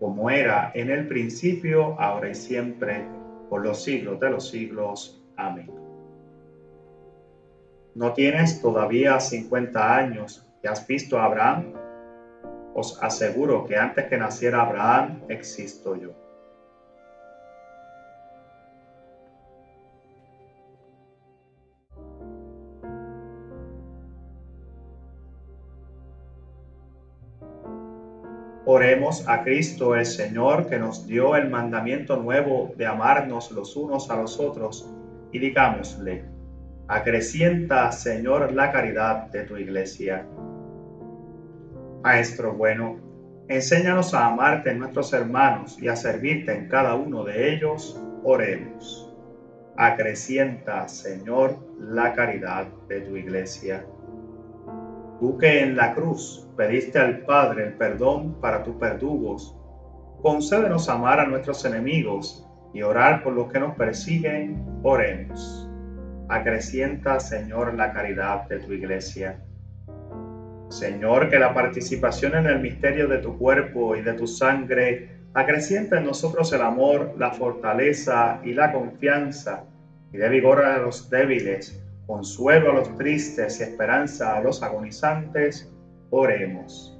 como 0.00 0.30
era 0.30 0.72
en 0.74 0.90
el 0.90 1.06
principio, 1.06 1.94
ahora 2.00 2.30
y 2.30 2.34
siempre, 2.34 3.06
por 3.50 3.62
los 3.62 3.84
siglos 3.84 4.18
de 4.18 4.30
los 4.30 4.48
siglos. 4.48 5.22
Amén. 5.36 5.70
¿No 7.94 8.14
tienes 8.14 8.62
todavía 8.62 9.20
50 9.20 9.94
años 9.94 10.46
y 10.64 10.68
has 10.68 10.86
visto 10.86 11.18
a 11.18 11.26
Abraham? 11.26 11.74
Os 12.74 13.02
aseguro 13.02 13.66
que 13.66 13.76
antes 13.76 14.06
que 14.06 14.16
naciera 14.16 14.62
Abraham 14.62 15.20
existo 15.28 15.96
yo. 15.96 16.27
Oremos 28.78 29.28
a 29.28 29.42
Cristo 29.42 29.96
el 29.96 30.06
Señor 30.06 30.68
que 30.68 30.78
nos 30.78 31.04
dio 31.04 31.34
el 31.34 31.50
mandamiento 31.50 32.16
nuevo 32.16 32.72
de 32.76 32.86
amarnos 32.86 33.50
los 33.50 33.74
unos 33.74 34.08
a 34.08 34.14
los 34.14 34.38
otros 34.38 34.88
y 35.32 35.40
digámosle, 35.40 36.24
acrecienta 36.86 37.90
Señor 37.90 38.52
la 38.52 38.70
caridad 38.70 39.26
de 39.32 39.42
tu 39.42 39.56
iglesia. 39.56 40.24
Maestro 42.04 42.54
bueno, 42.54 43.00
enséñanos 43.48 44.14
a 44.14 44.28
amarte 44.28 44.70
en 44.70 44.78
nuestros 44.78 45.12
hermanos 45.12 45.76
y 45.82 45.88
a 45.88 45.96
servirte 45.96 46.52
en 46.52 46.68
cada 46.68 46.94
uno 46.94 47.24
de 47.24 47.52
ellos. 47.52 48.00
Oremos. 48.22 49.12
Acrecienta 49.76 50.86
Señor 50.86 51.56
la 51.80 52.12
caridad 52.12 52.68
de 52.88 53.00
tu 53.00 53.16
iglesia. 53.16 53.84
Tú 55.20 55.36
que 55.36 55.62
en 55.62 55.76
la 55.76 55.94
cruz 55.94 56.48
pediste 56.56 56.98
al 56.98 57.20
Padre 57.20 57.64
el 57.64 57.72
perdón 57.74 58.40
para 58.40 58.62
tus 58.62 58.78
verdugos, 58.78 59.56
concédenos 60.22 60.88
amar 60.88 61.18
a 61.18 61.26
nuestros 61.26 61.64
enemigos 61.64 62.46
y 62.72 62.82
orar 62.82 63.24
por 63.24 63.32
los 63.32 63.50
que 63.50 63.58
nos 63.58 63.74
persiguen, 63.74 64.64
oremos. 64.84 65.68
Acrecienta, 66.28 67.18
Señor, 67.18 67.74
la 67.74 67.92
caridad 67.92 68.48
de 68.48 68.60
tu 68.60 68.72
iglesia. 68.72 69.40
Señor, 70.68 71.30
que 71.30 71.38
la 71.38 71.52
participación 71.52 72.36
en 72.36 72.46
el 72.46 72.60
misterio 72.60 73.08
de 73.08 73.18
tu 73.18 73.36
cuerpo 73.38 73.96
y 73.96 74.02
de 74.02 74.12
tu 74.12 74.26
sangre 74.26 75.18
acrecienta 75.34 75.98
en 75.98 76.04
nosotros 76.04 76.52
el 76.52 76.62
amor, 76.62 77.14
la 77.18 77.32
fortaleza 77.32 78.40
y 78.44 78.52
la 78.52 78.70
confianza, 78.72 79.64
y 80.12 80.18
dé 80.18 80.28
vigor 80.28 80.64
a 80.64 80.78
los 80.78 81.10
débiles 81.10 81.82
consuelo 82.08 82.70
a 82.70 82.74
los 82.76 82.96
tristes 82.96 83.60
y 83.60 83.64
esperanza 83.64 84.34
a 84.34 84.40
los 84.40 84.62
agonizantes, 84.62 85.70
oremos. 86.08 86.98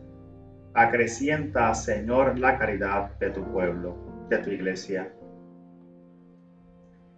Acrecienta, 0.75 1.75
Señor, 1.75 2.39
la 2.39 2.59
caridad 2.59 3.19
de 3.19 3.31
tu 3.31 3.43
pueblo, 3.51 3.97
de 4.29 4.37
tu 4.37 4.51
iglesia. 4.51 5.11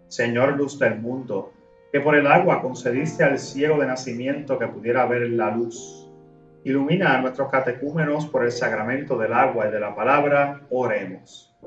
Señor, 0.07 0.57
luz 0.57 0.79
del 0.79 1.01
mundo, 1.01 1.53
que 1.93 2.01
por 2.01 2.15
el 2.15 2.29
agua 2.29 2.63
concediste 2.63 3.25
al 3.25 3.41
ciego 3.41 3.81
de 3.81 3.89
nacimiento 3.89 4.57
que 4.57 4.69
pudiera 4.69 5.05
ver 5.07 5.29
la 5.31 5.51
luz. 5.51 6.09
Ilumina 6.63 7.17
a 7.17 7.21
nuestros 7.21 7.51
catecúmenos 7.51 8.25
por 8.27 8.45
el 8.45 8.53
sacramento 8.53 9.19
del 9.19 9.33
agua 9.33 9.67
y 9.67 9.73
de 9.73 9.81
la 9.81 9.97
palabra, 9.97 10.61
oremos. 10.71 11.59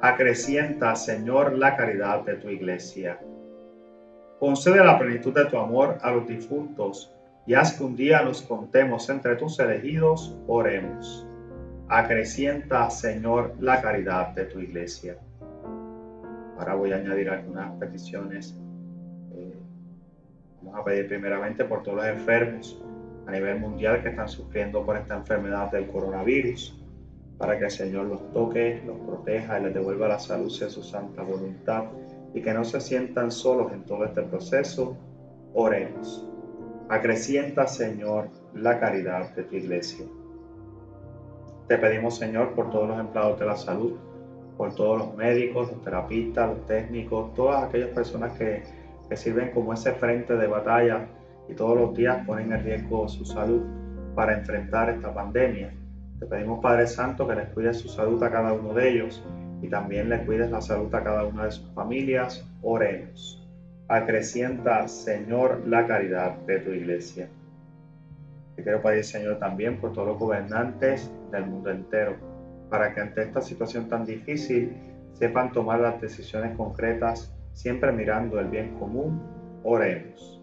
Acrecienta, 0.00 0.94
Señor, 0.94 1.58
la 1.58 1.76
caridad 1.76 2.24
de 2.24 2.36
tu 2.36 2.50
iglesia. 2.50 3.18
Concede 4.42 4.84
la 4.84 4.98
plenitud 4.98 5.32
de 5.32 5.44
tu 5.44 5.56
amor 5.56 5.98
a 6.02 6.10
los 6.10 6.26
difuntos 6.26 7.14
y 7.46 7.54
haz 7.54 7.78
que 7.78 7.84
un 7.84 7.94
día 7.94 8.22
nos 8.22 8.42
contemos 8.42 9.08
entre 9.08 9.36
tus 9.36 9.60
elegidos, 9.60 10.36
oremos. 10.48 11.24
Acrecienta, 11.86 12.90
Señor, 12.90 13.54
la 13.60 13.80
caridad 13.80 14.30
de 14.34 14.46
tu 14.46 14.58
iglesia. 14.58 15.16
Ahora 16.58 16.74
voy 16.74 16.90
a 16.90 16.96
añadir 16.96 17.30
algunas 17.30 17.70
peticiones. 17.74 18.58
Eh, 19.32 19.54
vamos 20.60 20.80
a 20.80 20.84
pedir 20.86 21.06
primeramente 21.06 21.64
por 21.64 21.84
todos 21.84 21.98
los 21.98 22.06
enfermos 22.06 22.82
a 23.28 23.30
nivel 23.30 23.60
mundial 23.60 24.02
que 24.02 24.08
están 24.08 24.28
sufriendo 24.28 24.84
por 24.84 24.96
esta 24.96 25.18
enfermedad 25.18 25.70
del 25.70 25.86
coronavirus, 25.86 26.82
para 27.38 27.56
que 27.60 27.66
el 27.66 27.70
Señor 27.70 28.06
los 28.06 28.32
toque, 28.32 28.82
los 28.84 28.98
proteja 29.06 29.60
y 29.60 29.62
les 29.62 29.74
devuelva 29.74 30.08
la 30.08 30.18
salud 30.18 30.48
y 30.48 30.68
su 30.68 30.82
santa 30.82 31.22
voluntad 31.22 31.84
y 32.34 32.42
que 32.42 32.54
no 32.54 32.64
se 32.64 32.80
sientan 32.80 33.30
solos 33.30 33.72
en 33.72 33.84
todo 33.84 34.04
este 34.04 34.22
proceso, 34.22 34.96
oremos. 35.54 36.26
Acrecienta, 36.88 37.66
Señor, 37.66 38.28
la 38.54 38.78
caridad 38.80 39.34
de 39.34 39.44
tu 39.44 39.56
iglesia. 39.56 40.04
Te 41.68 41.78
pedimos, 41.78 42.18
Señor, 42.18 42.54
por 42.54 42.70
todos 42.70 42.88
los 42.88 42.98
empleados 42.98 43.38
de 43.38 43.46
la 43.46 43.56
salud, 43.56 43.94
por 44.56 44.74
todos 44.74 44.98
los 44.98 45.16
médicos, 45.16 45.70
los 45.70 45.82
terapistas, 45.82 46.50
los 46.50 46.66
técnicos, 46.66 47.34
todas 47.34 47.64
aquellas 47.64 47.90
personas 47.90 48.36
que, 48.36 48.62
que 49.08 49.16
sirven 49.16 49.50
como 49.52 49.72
ese 49.72 49.92
frente 49.92 50.36
de 50.36 50.46
batalla 50.46 51.06
y 51.48 51.54
todos 51.54 51.78
los 51.78 51.94
días 51.94 52.26
ponen 52.26 52.52
en 52.52 52.62
riesgo 52.62 53.08
su 53.08 53.24
salud 53.24 53.62
para 54.14 54.38
enfrentar 54.38 54.90
esta 54.90 55.12
pandemia. 55.12 55.72
Te 56.18 56.26
pedimos, 56.26 56.60
Padre 56.60 56.86
Santo, 56.86 57.26
que 57.26 57.34
les 57.34 57.48
cuide 57.50 57.74
su 57.74 57.88
salud 57.88 58.22
a 58.22 58.30
cada 58.30 58.52
uno 58.52 58.74
de 58.74 58.90
ellos 58.90 59.24
y 59.62 59.68
también 59.68 60.08
le 60.08 60.24
cuides 60.26 60.50
la 60.50 60.60
salud 60.60 60.92
a 60.94 61.02
cada 61.02 61.24
una 61.24 61.44
de 61.44 61.52
sus 61.52 61.70
familias, 61.72 62.44
oremos. 62.62 63.48
Acrecienta, 63.88 64.88
Señor, 64.88 65.62
la 65.66 65.86
caridad 65.86 66.36
de 66.46 66.58
tu 66.58 66.72
iglesia. 66.72 67.28
Te 68.56 68.62
quiero 68.64 68.82
pedir, 68.82 69.04
Señor, 69.04 69.38
también 69.38 69.80
por 69.80 69.92
todos 69.92 70.08
los 70.08 70.18
gobernantes 70.18 71.10
del 71.30 71.46
mundo 71.46 71.70
entero, 71.70 72.16
para 72.68 72.92
que 72.92 73.00
ante 73.00 73.22
esta 73.22 73.40
situación 73.40 73.88
tan 73.88 74.04
difícil 74.04 74.76
sepan 75.12 75.52
tomar 75.52 75.80
las 75.80 76.00
decisiones 76.00 76.56
concretas 76.56 77.32
siempre 77.52 77.92
mirando 77.92 78.40
el 78.40 78.48
bien 78.48 78.76
común, 78.78 79.22
oremos. 79.62 80.42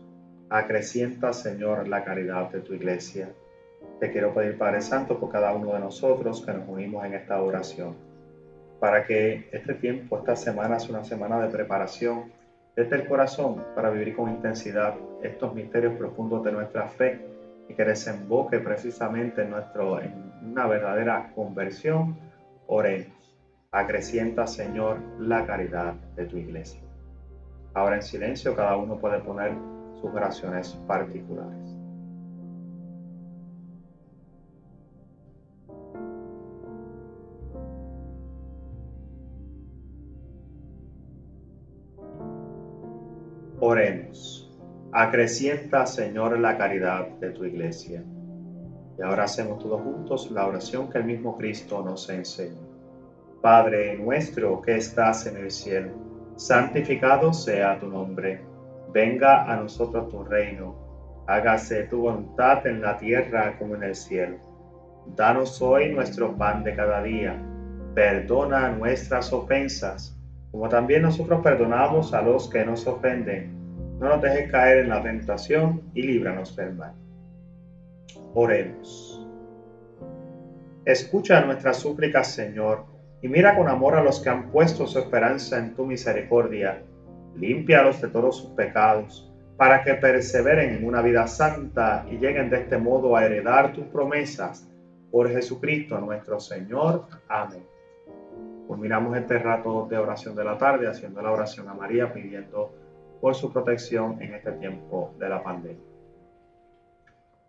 Acrecienta, 0.49 1.33
Señor, 1.33 1.87
la 1.87 2.03
caridad 2.03 2.49
de 2.51 2.61
tu 2.61 2.73
iglesia. 2.73 3.29
Te 3.99 4.11
quiero 4.11 4.33
pedir, 4.33 4.57
Padre 4.57 4.81
Santo, 4.81 5.19
por 5.19 5.31
cada 5.31 5.53
uno 5.53 5.73
de 5.73 5.79
nosotros 5.79 6.43
que 6.45 6.53
nos 6.53 6.67
unimos 6.67 7.05
en 7.05 7.15
esta 7.15 7.41
oración, 7.41 8.08
para 8.79 9.05
que 9.05 9.49
este 9.51 9.73
tiempo, 9.75 10.17
esta 10.19 10.35
semana, 10.35 10.79
sea 10.79 10.91
una 10.91 11.03
semana 11.03 11.39
de 11.39 11.49
preparación 11.49 12.31
desde 12.75 12.95
el 12.95 13.07
corazón 13.07 13.63
para 13.75 13.89
vivir 13.89 14.15
con 14.15 14.29
intensidad 14.29 14.95
estos 15.21 15.53
misterios 15.53 15.93
profundos 15.97 16.43
de 16.43 16.51
nuestra 16.51 16.87
fe 16.87 17.19
y 17.67 17.73
que 17.73 17.83
desemboque 17.83 18.59
precisamente 18.59 19.41
en, 19.41 19.51
nuestro, 19.51 20.01
en 20.01 20.13
una 20.43 20.67
verdadera 20.67 21.31
conversión. 21.35 22.17
Oremos. 22.67 23.37
Acrecienta, 23.71 24.47
Señor, 24.47 24.99
la 25.19 25.45
caridad 25.45 25.93
de 26.15 26.25
tu 26.25 26.37
iglesia. 26.37 26.81
Ahora 27.73 27.97
en 27.97 28.01
silencio 28.01 28.55
cada 28.55 28.75
uno 28.77 28.97
puede 28.97 29.19
poner 29.19 29.53
sus 30.01 30.11
oraciones 30.11 30.69
particulares. 30.87 31.78
Oremos. 43.69 44.49
Acrecienta, 44.93 45.85
Señor, 45.85 46.39
la 46.39 46.57
caridad 46.57 47.07
de 47.19 47.29
tu 47.29 47.45
iglesia. 47.45 48.03
Y 48.97 49.01
ahora 49.03 49.25
hacemos 49.25 49.59
todos 49.59 49.81
juntos 49.81 50.31
la 50.31 50.47
oración 50.47 50.89
que 50.89 50.97
el 50.97 51.03
mismo 51.03 51.37
Cristo 51.37 51.83
nos 51.83 52.09
enseñó. 52.09 52.57
Padre 53.43 53.95
nuestro 53.95 54.59
que 54.63 54.77
estás 54.77 55.27
en 55.27 55.37
el 55.37 55.51
cielo, 55.51 55.91
santificado 56.35 57.31
sea 57.31 57.77
tu 57.79 57.89
nombre. 57.89 58.41
Venga 58.91 59.43
a 59.43 59.55
nosotros 59.57 60.09
tu 60.09 60.23
reino. 60.23 60.73
Hágase 61.27 61.83
tu 61.83 62.01
voluntad 62.01 62.65
en 62.65 62.81
la 62.81 62.97
tierra 62.97 63.55
como 63.59 63.75
en 63.75 63.83
el 63.83 63.93
cielo. 63.93 64.37
Danos 65.15 65.61
hoy 65.61 65.93
nuestro 65.93 66.35
pan 66.35 66.63
de 66.63 66.75
cada 66.75 67.03
día. 67.03 67.39
Perdona 67.93 68.71
nuestras 68.71 69.31
ofensas, 69.31 70.18
como 70.51 70.69
también 70.69 71.03
nosotros 71.03 71.41
perdonamos 71.41 72.13
a 72.13 72.21
los 72.21 72.49
que 72.49 72.65
nos 72.65 72.85
ofenden. 72.87 73.57
No 73.99 74.09
nos 74.09 74.21
dejes 74.21 74.51
caer 74.51 74.79
en 74.79 74.89
la 74.89 75.03
tentación 75.03 75.81
y 75.93 76.03
líbranos 76.03 76.55
del 76.55 76.75
mal. 76.75 76.93
Oremos. 78.33 79.27
Escucha 80.85 81.41
nuestras 81.45 81.77
súplicas, 81.77 82.31
Señor 82.31 82.99
y 83.21 83.27
mira 83.27 83.55
con 83.55 83.67
amor 83.67 83.95
a 83.95 84.03
los 84.03 84.19
que 84.19 84.29
han 84.29 84.49
puesto 84.49 84.87
su 84.87 84.99
esperanza 84.99 85.57
en 85.57 85.75
tu 85.75 85.85
misericordia. 85.85 86.81
Límpialos 87.35 88.01
de 88.01 88.07
todos 88.07 88.37
sus 88.37 88.51
pecados, 88.51 89.31
para 89.57 89.83
que 89.83 89.93
perseveren 89.95 90.75
en 90.75 90.85
una 90.85 91.01
vida 91.01 91.27
santa 91.27 92.05
y 92.09 92.17
lleguen 92.17 92.49
de 92.49 92.61
este 92.61 92.77
modo 92.77 93.15
a 93.15 93.25
heredar 93.25 93.73
tus 93.73 93.85
promesas. 93.85 94.67
Por 95.11 95.29
Jesucristo 95.29 95.99
nuestro 95.99 96.39
Señor. 96.39 97.07
Amén. 97.27 97.63
Culminamos 98.69 99.17
este 99.17 99.39
rato 99.39 99.87
de 99.89 99.97
oración 99.97 100.35
de 100.35 100.43
la 100.43 100.55
tarde 100.55 100.87
haciendo 100.87 101.23
la 101.23 101.31
oración 101.31 101.67
a 101.69 101.73
María 101.73 102.13
pidiendo 102.13 102.71
por 103.19 103.33
su 103.33 103.51
protección 103.51 104.21
en 104.21 104.35
este 104.35 104.51
tiempo 104.51 105.11
de 105.17 105.27
la 105.27 105.41
pandemia. 105.41 105.81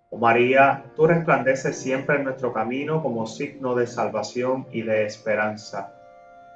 Oh 0.08 0.16
María, 0.16 0.82
tú 0.96 1.06
resplandeces 1.06 1.76
siempre 1.76 2.16
en 2.16 2.24
nuestro 2.24 2.54
camino 2.54 3.02
como 3.02 3.26
signo 3.26 3.74
de 3.74 3.86
salvación 3.86 4.66
y 4.72 4.80
de 4.80 5.04
esperanza. 5.04 5.92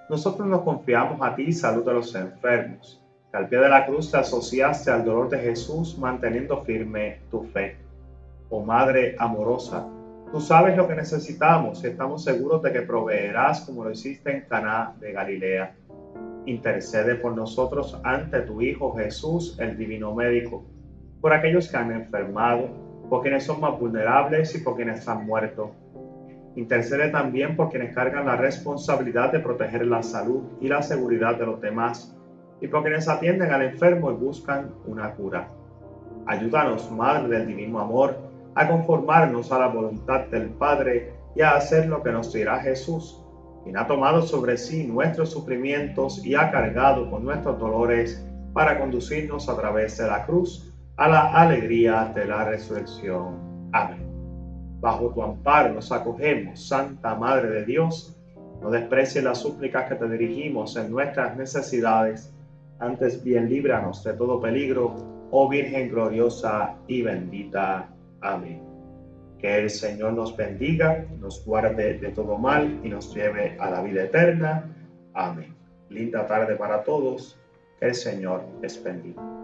Nosotros 0.09 0.49
nos 0.49 0.63
confiamos 0.63 1.21
a 1.21 1.35
ti, 1.35 1.53
salud 1.53 1.85
de 1.85 1.93
los 1.93 2.15
enfermos, 2.15 3.03
que 3.31 3.37
al 3.37 3.51
pie 3.51 3.59
de 3.59 3.69
la 3.69 3.85
cruz 3.85 4.11
te 4.11 4.17
asociaste 4.17 4.91
al 4.91 5.05
dolor 5.05 5.29
de 5.29 5.41
Jesús 5.41 5.99
manteniendo 5.99 6.63
firme 6.63 7.21
tu 7.31 7.43
fe. 7.43 7.77
Oh 8.49 8.65
Madre 8.65 9.15
amorosa, 9.19 9.87
tú 10.35 10.41
sabes 10.41 10.77
lo 10.77 10.89
que 10.89 10.97
necesitamos 10.97 11.85
y 11.85 11.87
estamos 11.87 12.25
seguros 12.25 12.61
de 12.61 12.73
que 12.73 12.83
proveerás 12.83 13.61
como 13.61 13.85
lo 13.85 13.93
hiciste 13.93 14.33
en 14.33 14.41
Caná 14.49 14.93
de 14.99 15.13
Galilea. 15.13 15.77
Intercede 16.47 17.15
por 17.15 17.37
nosotros 17.37 18.01
ante 18.03 18.41
tu 18.41 18.61
Hijo 18.61 18.97
Jesús, 18.97 19.57
el 19.61 19.79
Divino 19.79 20.13
Médico, 20.13 20.65
por 21.21 21.33
aquellos 21.33 21.69
que 21.69 21.77
han 21.77 21.93
enfermado 21.93 22.69
por 23.09 23.23
quienes 23.23 23.45
son 23.45 23.61
más 23.61 23.79
vulnerables 23.79 24.53
y 24.57 24.59
por 24.59 24.75
quienes 24.75 25.07
han 25.07 25.25
muerto. 25.25 25.71
Intercede 26.57 27.11
también 27.11 27.55
por 27.55 27.71
quienes 27.71 27.95
cargan 27.95 28.27
la 28.27 28.35
responsabilidad 28.35 29.31
de 29.31 29.39
proteger 29.39 29.87
la 29.87 30.03
salud 30.03 30.43
y 30.61 30.67
la 30.67 30.83
seguridad 30.83 31.39
de 31.39 31.47
los 31.47 31.61
demás 31.61 32.13
y 32.61 32.67
por 32.67 32.83
quienes 32.83 33.07
atienden 33.07 33.53
al 33.53 33.63
enfermo 33.63 34.11
y 34.11 34.15
buscan 34.15 34.73
una 34.85 35.13
cura. 35.13 35.49
Ayúdanos, 36.27 36.91
Madre 36.91 37.39
del 37.39 37.47
Divino 37.47 37.79
Amor, 37.79 38.34
a 38.55 38.69
conformarnos 38.69 39.51
a 39.53 39.59
la 39.59 39.69
voluntad 39.69 40.27
del 40.27 40.51
Padre 40.51 41.13
y 41.35 41.43
a 41.43 41.57
hacer 41.57 41.87
lo 41.87 42.03
que 42.03 42.13
nos 42.13 42.33
dirá 42.33 42.61
Jesús, 42.61 43.21
quien 43.65 43.77
ha 43.77 43.87
tomado 43.87 44.23
sobre 44.23 44.57
sí 44.57 44.87
nuestros 44.87 45.31
sufrimientos 45.31 46.25
y 46.25 46.35
ha 46.35 46.51
cargado 46.51 47.11
con 47.11 47.25
nuestros 47.25 47.59
dolores 47.59 48.25
para 48.53 48.79
conducirnos 48.79 49.49
a 49.49 49.57
través 49.57 49.99
de 49.99 50.07
la 50.07 50.25
cruz 50.25 50.71
a 50.97 51.09
la 51.09 51.33
alegría 51.33 52.13
de 52.15 52.25
la 52.27 52.45
resurrección. 52.45 53.71
Amén. 53.73 54.05
Bajo 54.81 55.09
tu 55.11 55.23
amparo 55.23 55.75
nos 55.75 55.91
acogemos, 55.91 56.69
Santa 56.69 57.15
Madre 57.15 57.49
de 57.49 57.65
Dios. 57.65 58.17
No 58.61 58.71
desprecies 58.71 59.25
las 59.25 59.39
súplicas 59.39 59.89
que 59.89 59.97
te 59.97 60.09
dirigimos 60.09 60.77
en 60.77 60.91
nuestras 60.91 61.37
necesidades. 61.37 62.33
Antes 62.79 63.25
bien 63.25 63.49
líbranos 63.49 64.05
de 64.05 64.13
todo 64.13 64.41
peligro, 64.41 64.95
oh 65.31 65.49
Virgen 65.49 65.89
gloriosa 65.89 66.77
y 66.87 67.03
bendita. 67.03 67.89
Amén. 68.25 68.63
Que 69.39 69.59
el 69.59 69.71
Señor 69.71 70.15
nos 70.15 70.35
bendiga, 70.35 71.05
nos 71.21 71.45
guarde 71.45 71.99
de 71.99 72.09
todo 72.09 72.39
mal 72.39 72.81
y 72.83 72.89
nos 72.89 73.15
lleve 73.15 73.57
a 73.61 73.71
la 73.71 73.83
vida 73.83 74.05
eterna. 74.05 74.75
Amén. 75.13 75.55
Linda 75.91 76.27
tarde 76.27 76.57
para 76.57 76.83
todos. 76.83 77.39
Que 77.79 77.89
el 77.89 77.95
Señor 77.95 78.43
les 78.63 78.83
bendiga. 78.83 79.44